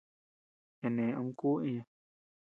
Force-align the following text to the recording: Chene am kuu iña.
Chene 0.79 1.05
am 1.19 1.27
kuu 1.39 1.57
iña. 1.67 1.83